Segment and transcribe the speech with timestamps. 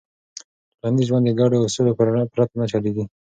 [0.79, 1.91] ټولنیز ژوند د ګډو اصولو
[2.33, 3.03] پرته نه چلېږي.